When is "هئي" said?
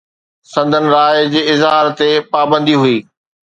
2.81-2.97